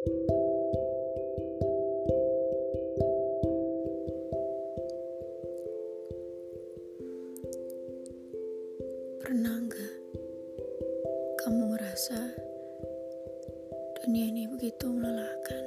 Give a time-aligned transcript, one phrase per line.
[0.00, 0.16] Pernah
[9.60, 9.94] nggak
[11.44, 12.16] kamu ngerasa
[14.00, 15.64] dunia ini begitu melelahkan?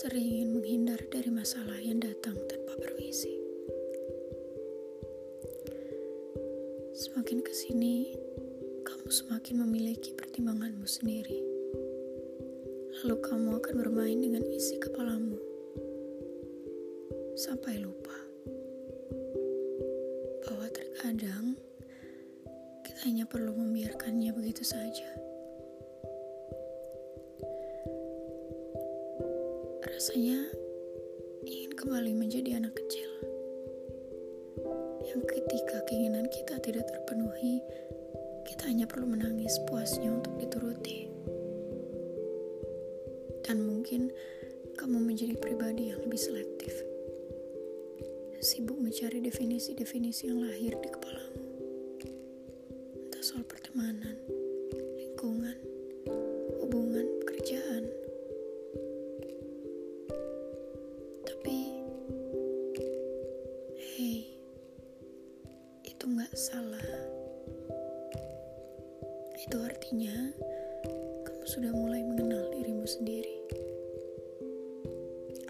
[0.00, 3.36] Sering ingin menghindar dari masalah yang datang tanpa permisi.
[6.96, 8.16] Semakin ke sini,
[8.80, 11.38] kamu semakin memiliki pertimbanganmu sendiri.
[12.98, 15.38] Lalu kamu akan bermain dengan isi kepalamu.
[17.38, 18.18] Sampai lupa
[20.42, 21.54] bahwa terkadang
[22.82, 25.06] kita hanya perlu membiarkannya begitu saja.
[29.86, 30.50] Rasanya
[31.46, 33.10] ingin kembali menjadi anak kecil
[35.06, 37.62] yang ketika keinginan kita tidak terpenuhi,
[38.44, 41.08] kita hanya perlu menangis puasnya untuk dituruti.
[43.44, 44.08] Dan mungkin
[44.76, 46.72] kamu menjadi pribadi yang lebih selektif.
[48.44, 51.44] Sibuk mencari definisi-definisi yang lahir di kepalamu.
[53.08, 54.20] Entah soal pertemanan,
[55.00, 55.56] lingkungan,
[56.60, 57.88] hubungan, pekerjaan.
[61.24, 61.58] Tapi,
[63.80, 64.28] hey,
[65.88, 67.23] itu nggak salah.
[69.34, 70.14] Itu artinya
[71.26, 73.34] kamu sudah mulai mengenal dirimu sendiri.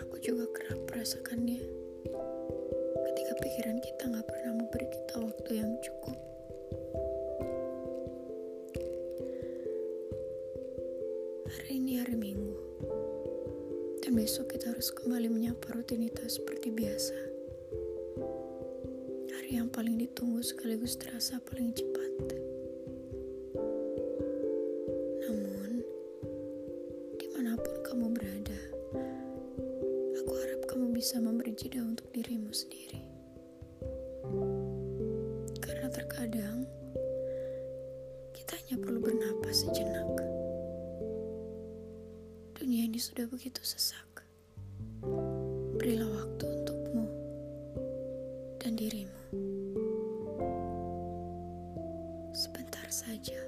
[0.00, 1.60] Aku juga kerap merasakannya
[3.12, 6.16] ketika pikiran kita nggak pernah memberi kita waktu yang cukup.
[11.52, 12.56] Hari ini hari Minggu,
[14.00, 17.16] dan besok kita harus kembali menyapa rutinitas seperti biasa.
[19.28, 22.53] Hari yang paling ditunggu sekaligus terasa paling cepat.
[27.94, 28.60] Kamu berada,
[30.18, 33.06] aku harap kamu bisa memberi jeda untuk dirimu sendiri.
[35.62, 36.66] Karena terkadang,
[38.34, 40.10] kita hanya perlu bernapas sejenak.
[42.58, 44.26] Dunia ini sudah begitu sesak.
[45.78, 47.06] Berilah waktu untukmu
[48.58, 49.22] dan dirimu.
[52.34, 53.38] Sebentar saja.